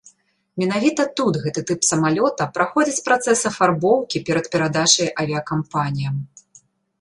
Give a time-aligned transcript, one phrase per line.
[0.61, 6.17] Менавіта тут гэты тып самалёта праходзіць працэс афарбоўкі перад перадачай авіякампаніям.